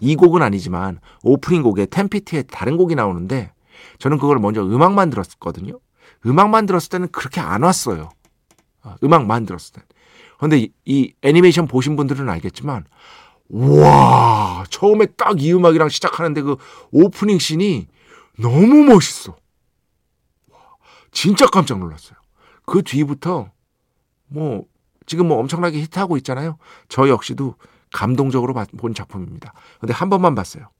이 0.00 0.16
곡은 0.16 0.42
아니지만 0.42 1.00
오프닝 1.22 1.62
곡에 1.62 1.86
템피티에 1.86 2.42
다른 2.44 2.76
곡이 2.76 2.94
나오는데 2.94 3.52
저는 3.98 4.18
그걸 4.18 4.38
먼저 4.38 4.62
음악만 4.62 5.10
들었거든요. 5.10 5.78
음악만 6.26 6.66
들었을 6.66 6.88
때는 6.90 7.08
그렇게 7.12 7.40
안 7.40 7.62
왔어요. 7.62 8.08
아, 8.82 8.96
음악만 9.02 9.46
들었을 9.46 9.74
때. 9.74 9.82
근데 10.38 10.58
이, 10.58 10.72
이 10.84 11.14
애니메이션 11.22 11.66
보신 11.66 11.96
분들은 11.96 12.28
알겠지만 12.28 12.84
와 13.50 14.64
처음에 14.70 15.06
딱 15.16 15.38
이 15.38 15.52
음악이랑 15.52 15.88
시작하는데 15.88 16.40
그 16.42 16.56
오프닝 16.92 17.38
씬이 17.38 17.86
너무 18.38 18.84
멋있어. 18.84 19.36
진짜 21.12 21.46
깜짝 21.46 21.78
놀랐어요. 21.78 22.18
그 22.66 22.82
뒤부터 22.82 23.50
뭐 24.26 24.64
지금 25.06 25.28
뭐 25.28 25.38
엄청나게 25.38 25.78
히트하고 25.82 26.16
있잖아요. 26.18 26.58
저 26.88 27.08
역시도 27.08 27.56
감동적으로 27.92 28.54
본 28.76 28.94
작품입니다. 28.94 29.52
근데 29.80 29.92
한 29.92 30.10
번만 30.10 30.34
봤어요. 30.34 30.70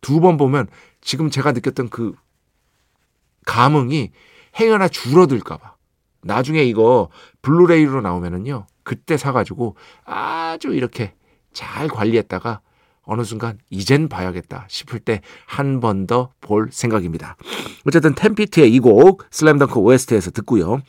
두 0.00 0.20
번 0.20 0.38
보면 0.38 0.66
지금 1.02 1.28
제가 1.30 1.52
느꼈던 1.52 1.90
그 1.90 2.14
감흥이 3.46 4.10
행여나 4.58 4.88
줄어들까봐. 4.88 5.76
나중에 6.22 6.62
이거 6.64 7.08
블루레이로 7.42 8.00
나오면은요. 8.00 8.66
그때 8.82 9.16
사가지고 9.16 9.76
아주 10.04 10.68
이렇게 10.68 11.14
잘 11.52 11.88
관리했다가 11.88 12.60
어느 13.02 13.24
순간 13.24 13.58
이젠 13.70 14.08
봐야겠다 14.08 14.66
싶을 14.68 15.00
때 15.00 15.20
한 15.46 15.80
번 15.80 16.06
더 16.06 16.30
볼 16.40 16.68
생각입니다. 16.70 17.36
어쨌든 17.86 18.14
템피트의 18.14 18.72
이 18.72 18.80
곡 18.80 19.24
슬램덩크 19.30 19.78
OST에서 19.78 20.30
듣고요. 20.30 20.80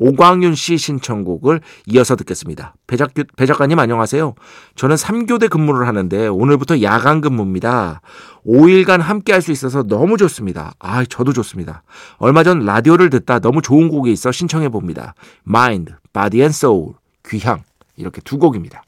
오광윤 0.00 0.54
씨 0.54 0.78
신청곡을 0.78 1.60
이어서 1.86 2.16
듣겠습니다. 2.16 2.74
배작, 2.86 3.12
배작가님 3.36 3.78
안녕하세요. 3.78 4.34
저는 4.74 4.96
3교대 4.96 5.50
근무를 5.50 5.86
하는데 5.86 6.26
오늘부터 6.26 6.80
야간 6.80 7.20
근무입니다. 7.20 8.00
5일간 8.46 8.98
함께 8.98 9.32
할 9.32 9.42
수 9.42 9.52
있어서 9.52 9.82
너무 9.82 10.16
좋습니다. 10.16 10.72
아, 10.78 11.04
저도 11.04 11.32
좋습니다. 11.34 11.82
얼마 12.16 12.42
전 12.42 12.60
라디오를 12.64 13.10
듣다 13.10 13.38
너무 13.40 13.60
좋은 13.62 13.88
곡이 13.88 14.10
있어 14.12 14.32
신청해 14.32 14.70
봅니다. 14.70 15.14
Mind, 15.46 15.92
Body 16.12 16.40
and 16.40 16.54
Soul, 16.56 16.94
귀향. 17.28 17.62
이렇게 17.96 18.20
두 18.22 18.38
곡입니다. 18.38 18.82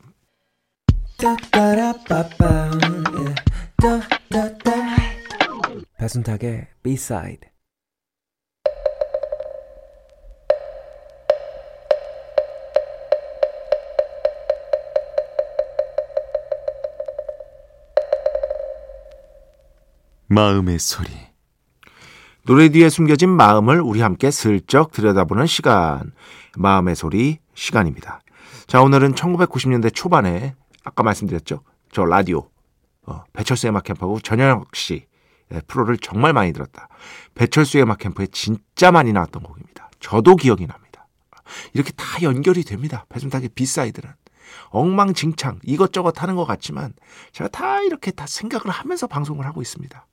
배순탁의 5.98 6.68
B-side 6.82 7.51
마음의 20.32 20.78
소리. 20.78 21.10
노래 22.46 22.70
뒤에 22.70 22.88
숨겨진 22.88 23.28
마음을 23.28 23.82
우리 23.82 24.00
함께 24.00 24.30
슬쩍 24.30 24.90
들여다보는 24.90 25.46
시간. 25.46 26.12
마음의 26.56 26.96
소리 26.96 27.38
시간입니다. 27.52 28.22
자, 28.66 28.80
오늘은 28.80 29.14
1990년대 29.14 29.94
초반에 29.94 30.54
아까 30.84 31.02
말씀드렸죠. 31.02 31.60
저 31.92 32.06
라디오. 32.06 32.48
어, 33.04 33.24
배철수 33.34 33.68
음악 33.68 33.84
캠프하고 33.84 34.20
전영혁 34.20 34.74
씨 34.74 35.04
예, 35.52 35.60
프로를 35.66 35.98
정말 35.98 36.32
많이 36.32 36.54
들었다. 36.54 36.88
배철수 37.34 37.78
음악 37.80 37.98
캠프에 37.98 38.26
진짜 38.32 38.90
많이 38.90 39.12
나왔던 39.12 39.42
곡입니다. 39.42 39.90
저도 40.00 40.36
기억이 40.36 40.66
납니다. 40.66 41.08
이렇게 41.74 41.92
다 41.92 42.06
연결이 42.22 42.64
됩니다. 42.64 43.04
배순탁의 43.10 43.50
B 43.54 43.60
side는. 43.60 44.10
엉망진창 44.70 45.58
이것저것 45.62 46.22
하는 46.22 46.36
것 46.36 46.46
같지만 46.46 46.94
제가 47.32 47.48
다 47.48 47.82
이렇게 47.82 48.10
다 48.10 48.26
생각을 48.26 48.70
하면서 48.70 49.06
방송을 49.06 49.44
하고 49.44 49.60
있습니다. 49.60 50.06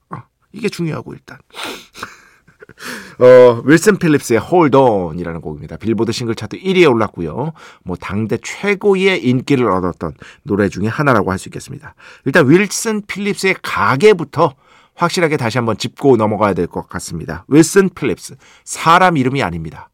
어, 0.49 0.53
이게 0.53 0.69
중요하고 0.69 1.13
일단. 1.13 1.37
어, 3.19 3.61
윌슨 3.65 3.97
필립스의 3.97 4.39
Hold 4.41 4.77
On이라는 4.77 5.41
곡입니다. 5.41 5.77
빌보드 5.77 6.11
싱글 6.11 6.35
차트 6.35 6.57
1위에 6.59 6.89
올랐고요. 6.89 7.53
뭐 7.83 7.95
당대 7.97 8.37
최고의 8.37 9.23
인기를 9.25 9.69
얻었던 9.69 10.13
노래 10.43 10.69
중에 10.69 10.87
하나라고 10.87 11.31
할 11.31 11.39
수 11.39 11.49
있겠습니다. 11.49 11.95
일단 12.25 12.49
윌슨 12.49 13.01
필립스의 13.05 13.55
가게부터 13.61 14.55
확실하게 14.95 15.37
다시 15.37 15.57
한번 15.57 15.77
짚고 15.77 16.17
넘어가야 16.17 16.53
될 16.53 16.67
것 16.67 16.87
같습니다. 16.89 17.45
윌슨 17.47 17.89
필립스 17.89 18.35
사람 18.65 19.17
이름이 19.17 19.41
아닙니다. 19.43 19.89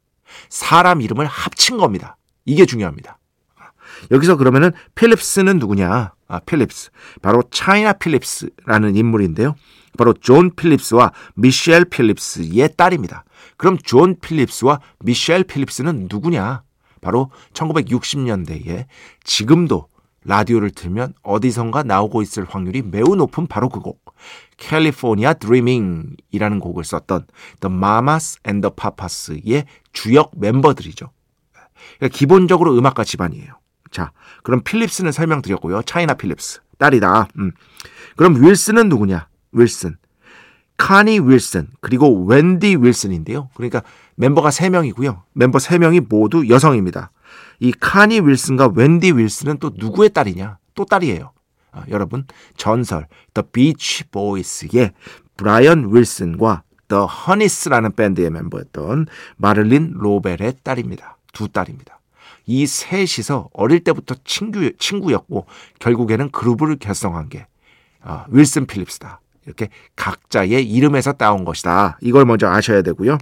사람 0.49 1.01
이름을 1.01 1.25
합친 1.27 1.77
겁니다. 1.77 2.17
이게 2.45 2.65
중요합니다. 2.65 3.17
여기서 4.11 4.35
그러면은 4.35 4.71
필립스는 4.95 5.57
누구냐? 5.59 6.13
아, 6.27 6.39
필립스. 6.39 6.89
바로 7.21 7.43
차이나 7.51 7.93
필립스라는 7.93 8.95
인물인데요. 8.95 9.55
바로 9.95 10.13
존 10.13 10.51
필립스와 10.55 11.11
미셸 11.35 11.85
필립스의 11.85 12.69
딸입니다. 12.77 13.25
그럼 13.57 13.77
존 13.77 14.19
필립스와 14.19 14.79
미셸 14.99 15.43
필립스는 15.43 16.07
누구냐? 16.09 16.63
바로 17.01 17.29
1960년대에 17.53 18.85
지금도 19.23 19.87
라디오를 20.23 20.71
틀면 20.71 21.13
어디선가 21.21 21.83
나오고 21.83 22.21
있을 22.23 22.45
확률이 22.45 22.81
매우 22.81 23.15
높은 23.15 23.47
바로 23.47 23.69
그 23.69 23.79
곡. 23.79 24.03
California 24.57 25.33
Dreamin'이라는 25.33 26.59
곡을 26.59 26.83
썼던 26.83 27.27
The 27.59 27.75
Mamas 27.75 28.39
and 28.47 28.67
the 28.67 28.73
Papas의 28.75 29.65
주역 29.93 30.31
멤버들이죠. 30.35 31.11
그러니까 31.97 32.17
기본적으로 32.17 32.75
음악가 32.75 33.03
집안이에요. 33.03 33.53
자, 33.91 34.11
그럼 34.43 34.61
필립스는 34.63 35.11
설명드렸고요. 35.11 35.83
차이나 35.83 36.15
필립스. 36.15 36.61
딸이다. 36.77 37.27
음. 37.37 37.51
그럼 38.15 38.43
윌슨은 38.43 38.89
누구냐? 38.89 39.27
윌슨. 39.55 39.97
카니 40.77 41.19
윌슨, 41.19 41.69
그리고 41.79 42.25
웬디 42.25 42.77
윌슨인데요. 42.81 43.49
그러니까 43.55 43.81
멤버가 44.15 44.49
3명이고요. 44.49 45.21
멤버 45.33 45.57
3명이 45.57 46.07
모두 46.09 46.49
여성입니다. 46.49 47.11
이 47.59 47.71
카니 47.71 48.19
윌슨과 48.19 48.73
웬디 48.75 49.13
윌슨은 49.13 49.57
또 49.59 49.71
누구의 49.75 50.09
딸이냐? 50.09 50.57
또 50.73 50.85
딸이에요. 50.85 51.31
아, 51.71 51.83
여러분, 51.89 52.25
전설 52.57 53.07
The 53.33 53.47
Beach 53.51 54.05
Boys의 54.11 54.91
브라이언 55.37 55.93
윌슨과 55.93 56.63
The 56.87 57.05
Honeys라는 57.27 57.93
밴드의 57.93 58.29
멤버였던 58.29 59.07
마를린 59.37 59.93
로벨의 59.95 60.57
딸입니다. 60.63 61.17
두 61.33 61.47
딸입니다. 61.47 61.99
이 62.45 62.67
셋이서 62.67 63.49
어릴 63.53 63.83
때부터 63.83 64.15
친구, 64.23 64.71
친구였고 64.77 65.47
결국에는 65.79 66.31
그룹을 66.31 66.77
결성한 66.77 67.29
게 67.29 67.47
어, 68.01 68.23
윌슨 68.29 68.67
필립스다. 68.67 69.19
이렇게 69.45 69.69
각자의 69.95 70.67
이름에서 70.69 71.13
따온 71.13 71.45
것이다. 71.45 71.97
이걸 72.01 72.25
먼저 72.25 72.47
아셔야 72.49 72.81
되고요. 72.81 73.17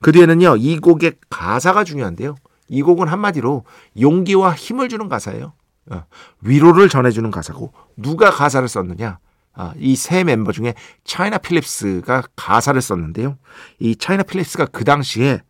그 0.00 0.12
뒤에는요, 0.12 0.56
이 0.56 0.78
곡의 0.78 1.14
가사가 1.28 1.84
중요한데요. 1.84 2.36
이 2.68 2.82
곡은 2.82 3.08
한마디로 3.08 3.64
용기와 4.00 4.54
힘을 4.54 4.88
주는 4.88 5.08
가사예요. 5.08 5.52
어, 5.90 6.04
위로를 6.40 6.88
전해주는 6.88 7.30
가사고 7.30 7.72
누가 7.96 8.30
가사를 8.30 8.66
썼느냐? 8.68 9.18
아, 9.54 9.72
이 9.78 9.93
세 9.93 10.24
멤버 10.24 10.52
중에 10.52 10.74
차이나 11.04 11.38
필립스가 11.38 12.24
가사를 12.36 12.80
썼는데요. 12.80 13.38
이 13.78 13.96
차이나 13.96 14.22
필립스가 14.22 14.66
그 14.66 14.84
당시에 14.84 15.40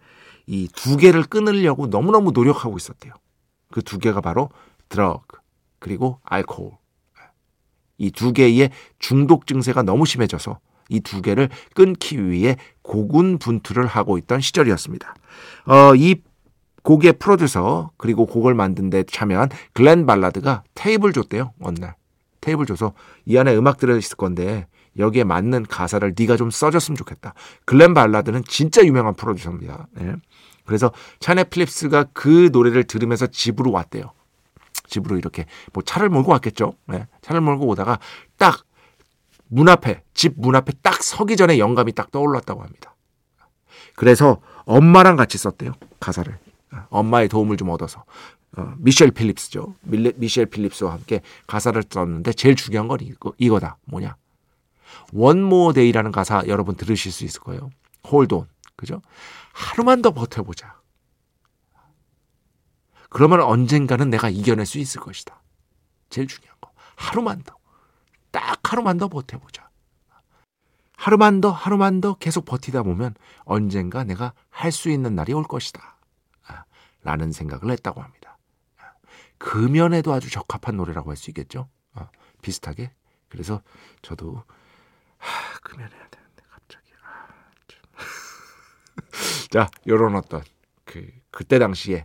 이 0.47 0.69
두 0.77 0.97
개를 0.97 1.25
끊으려고 1.25 1.89
너무너무 1.89 2.31
노력하고 2.33 2.77
있었대요. 2.77 3.13
그 3.73 3.83
두 3.83 3.99
개가 3.99 4.21
바로 4.21 4.51
drug 4.89 5.39
그리고 5.81 6.21
알코올. 6.23 6.73
이 7.99 8.11
두 8.11 8.33
개의 8.33 8.71
중독 8.99 9.47
증세가 9.47 9.83
너무 9.83 10.07
심해져서 10.07 10.59
이 10.89 11.01
두 11.01 11.23
개를 11.23 11.49
끊기 11.75 12.29
위해 12.31 12.57
고군 12.83 13.39
분투를 13.39 13.87
하고 13.87 14.19
있던 14.19 14.41
시절이었습니다. 14.41 15.15
어, 15.67 15.95
이 15.97 16.17
곡의 16.83 17.15
프로듀서 17.15 17.91
그리고 17.97 18.27
곡을 18.27 18.55
만든 18.55 18.91
데 18.91 19.03
참여한 19.03 19.49
글렌 19.73 20.07
발라드가 20.07 20.63
테이프를 20.75 21.13
줬대요. 21.13 21.53
어느 21.61 21.81
날. 21.81 21.97
테이프를 22.41 22.65
줘서 22.67 22.93
이 23.25 23.37
안에 23.37 23.57
음악 23.57 23.79
들어있을 23.79 24.17
건데 24.17 24.69
여기에 24.97 25.25
맞는 25.25 25.65
가사를 25.65 26.15
네가 26.17 26.37
좀 26.37 26.51
써줬으면 26.51 26.97
좋겠다. 26.97 27.35
글렌 27.65 27.93
발라드는 27.93 28.45
진짜 28.47 28.85
유명한 28.85 29.15
프로듀서입니다. 29.15 29.89
네. 29.95 30.15
그래서 30.65 30.93
차이나 31.19 31.45
필립스가 31.45 32.07
그 32.13 32.51
노래를 32.53 32.85
들으면서 32.85 33.27
집으로 33.27 33.73
왔대요. 33.73 34.13
집으로 34.89 35.17
이렇게 35.19 35.47
뭐 35.73 35.83
차를 35.83 36.09
몰고 36.09 36.33
왔겠죠. 36.33 36.75
네. 36.87 37.07
차를 37.23 37.41
몰고 37.41 37.67
오다가 37.67 37.99
딱 38.37 38.67
문 39.49 39.69
앞에 39.69 40.03
집 40.15 40.35
문 40.37 40.57
앞에 40.57 40.73
딱 40.83 41.03
서기 41.03 41.37
전에 41.37 41.59
영감이 41.59 41.93
딱 41.93 42.11
떠올랐다고 42.11 42.63
합니다. 42.63 42.95
그래서 43.95 44.41
엄마랑 44.65 45.17
같이 45.17 45.39
썼대요 45.39 45.73
가사를. 46.01 46.37
엄마의 46.91 47.29
도움을 47.29 47.57
좀 47.57 47.71
얻어서 47.71 48.05
어, 48.57 48.75
미셸 48.79 49.13
필립스죠. 49.13 49.75
밀레, 49.83 50.13
미셸 50.17 50.47
필립스와 50.47 50.93
함께 50.93 51.21
가사를 51.47 51.81
썼는데 51.89 52.33
제일 52.33 52.57
중요한 52.57 52.89
건 52.89 52.99
이거, 53.03 53.33
이거다. 53.39 53.77
뭐냐? 53.87 54.17
one 55.13 55.39
more 55.39 55.73
day라는 55.73 56.11
가사 56.13 56.43
여러분 56.47 56.75
들으실 56.75 57.13
수 57.13 57.25
있을 57.25 57.41
거예요. 57.41 57.71
Hold 58.11 58.32
on. 58.32 58.47
그죠? 58.77 59.01
하루만 59.53 60.03
더 60.03 60.11
버텨보자. 60.13 60.76
그러면 63.17 63.41
언젠가는 63.41 64.11
내가 64.11 64.29
이겨낼 64.29 64.67
수 64.67 64.77
있을 64.77 65.01
것이다. 65.01 65.43
제일 66.11 66.29
중요한 66.29 66.55
거. 66.61 66.71
하루만 66.97 67.43
더. 67.45 67.57
딱 68.31 68.59
하루만 68.71 68.99
더 68.99 69.09
버텨보자. 69.09 69.71
하루만 70.99 71.41
더, 71.41 71.51
하루만 71.51 72.03
더 72.03 72.13
계속 72.19 72.45
버티다 72.45 72.83
보면 72.83 73.15
언젠가 73.47 74.05
내가 74.05 74.35
할 74.51 74.71
수 74.71 74.91
있는 74.91 75.15
날이 75.15 75.33
올 75.33 75.45
것이다. 75.45 75.97
아, 76.47 76.65
라는 77.05 77.33
생각을 77.33 77.71
했다고 77.71 78.03
합니다. 78.03 78.37
금연에도 79.39 80.13
아주 80.13 80.29
적합한 80.29 80.77
노래라고 80.77 81.09
할 81.09 81.17
수 81.17 81.31
있겠죠. 81.31 81.71
아, 81.95 82.11
비슷하게. 82.43 82.93
그래서 83.31 83.63
저도 84.03 84.45
하, 85.17 85.59
금연해야 85.61 86.09
되는데 86.11 86.43
갑자기. 86.51 86.93
아, 87.03 87.29
자, 89.51 89.71
요런 89.87 90.17
어떤 90.17 90.43
그 90.85 91.11
그때 91.31 91.59
당시에 91.59 92.05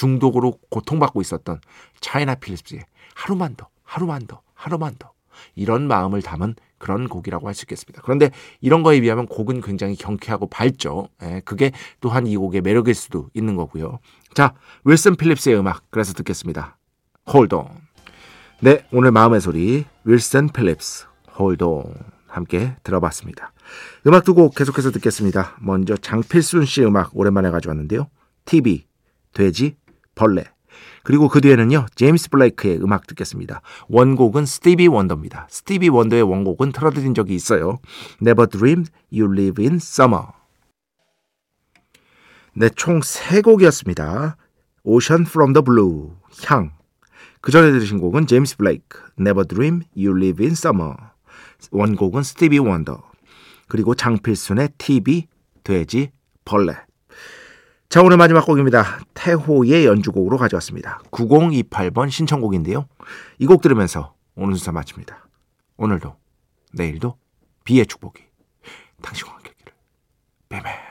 중독으로 0.00 0.58
고통받고 0.70 1.20
있었던 1.20 1.60
차이나 2.00 2.34
필립스의 2.34 2.84
하루만 3.14 3.54
더, 3.56 3.68
하루만 3.84 4.26
더, 4.26 4.40
하루만 4.54 4.94
더 4.98 5.12
이런 5.54 5.86
마음을 5.88 6.22
담은 6.22 6.54
그런 6.78 7.06
곡이라고 7.08 7.46
할 7.46 7.54
수 7.54 7.64
있겠습니다. 7.64 8.00
그런데 8.02 8.30
이런 8.62 8.82
거에 8.82 9.00
비하면 9.00 9.26
곡은 9.26 9.60
굉장히 9.60 9.96
경쾌하고 9.96 10.48
밝죠. 10.48 11.08
예, 11.22 11.42
그게 11.44 11.72
또한 12.00 12.26
이 12.26 12.34
곡의 12.36 12.62
매력일 12.62 12.94
수도 12.94 13.28
있는 13.34 13.56
거고요. 13.56 13.98
자, 14.34 14.54
윌슨 14.86 15.16
필립스의 15.16 15.58
음악 15.58 15.82
그래서 15.90 16.14
듣겠습니다. 16.14 16.78
Hold 17.28 17.54
on. 17.54 17.66
네, 18.60 18.86
오늘 18.92 19.10
마음의 19.10 19.42
소리 19.42 19.84
윌슨 20.04 20.48
필립스 20.48 21.06
Hold 21.38 21.62
on 21.62 21.84
함께 22.26 22.74
들어봤습니다. 22.84 23.52
음악 24.06 24.24
두 24.24 24.32
곡 24.34 24.54
계속해서 24.54 24.90
듣겠습니다. 24.92 25.56
먼저 25.60 25.96
장필순 25.98 26.64
씨 26.64 26.82
음악 26.84 27.14
오랜만에 27.14 27.50
가져왔는데요. 27.50 28.08
TV, 28.46 28.86
돼지, 29.34 29.76
벌레. 30.20 30.44
그리고 31.02 31.28
그 31.28 31.40
뒤에는요, 31.40 31.86
제임스 31.94 32.28
블레이크의 32.28 32.82
음악 32.82 33.06
듣겠습니다. 33.06 33.62
원곡은 33.88 34.44
스티비 34.44 34.86
원더입니다. 34.86 35.46
스티비 35.48 35.88
원더의 35.88 36.22
원곡은 36.22 36.72
틀어드린 36.72 37.14
적이 37.14 37.34
있어요. 37.34 37.78
Never 38.20 38.46
Dreamed 38.46 38.92
You'd 39.10 39.32
Leave 39.32 39.64
in 39.64 39.76
Summer. 39.76 40.26
네, 42.52 42.68
총 42.68 43.16
세 43.16 43.40
곡이었습니다. 43.40 44.36
Ocean 44.84 45.24
from 45.26 45.54
the 45.54 45.64
Blue, 45.64 46.10
향. 46.44 46.72
그 47.40 47.50
전에 47.50 47.70
들으신 47.70 47.98
곡은 47.98 48.26
제임스 48.26 48.58
블레이크, 48.58 49.00
Never 49.18 49.48
Dreamed 49.48 49.80
You'd 49.96 50.14
Leave 50.14 50.44
in 50.44 50.52
Summer. 50.52 50.96
원곡은 51.70 52.24
스티비 52.24 52.58
원더. 52.58 53.02
그리고 53.68 53.94
장필순의 53.94 54.70
TV, 54.76 55.28
돼지, 55.64 56.10
벌레. 56.44 56.89
자, 57.90 58.02
오늘 58.02 58.16
마지막 58.18 58.46
곡입니다. 58.46 59.00
태호의 59.14 59.84
연주곡으로 59.84 60.36
가져왔습니다. 60.38 61.00
9028번 61.10 62.08
신청곡인데요. 62.08 62.86
이 63.40 63.46
곡 63.46 63.62
들으면서 63.62 64.14
오늘 64.36 64.54
순서 64.54 64.70
마칩니다. 64.70 65.26
오늘도, 65.76 66.14
내일도 66.72 67.16
비의 67.64 67.86
축복이 67.86 68.22
당신과 69.02 69.34
함께 69.34 69.52
기를. 69.58 69.72
뱀뱀. 70.50 70.89